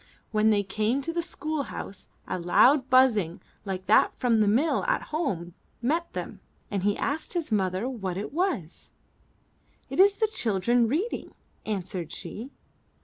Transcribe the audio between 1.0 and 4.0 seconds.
to the school house a loud buzzing like